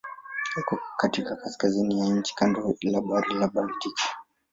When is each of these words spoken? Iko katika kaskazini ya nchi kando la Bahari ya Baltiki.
Iko 0.59 0.79
katika 0.97 1.35
kaskazini 1.35 1.99
ya 1.99 2.05
nchi 2.05 2.35
kando 2.35 2.75
la 2.83 3.01
Bahari 3.01 3.41
ya 3.41 3.47
Baltiki. 3.47 4.03